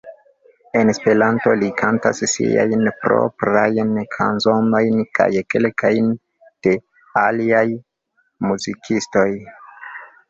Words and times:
En 0.79 0.91
Esperanto 0.93 1.51
li 1.63 1.67
kantas 1.81 2.21
siajn 2.31 2.85
proprajn 3.03 3.91
kanzonojn 4.15 5.05
kaj 5.19 5.29
kelkajn 5.55 6.09
de 6.69 6.75
aliaj 7.27 7.65
muzikistoj. 8.51 9.29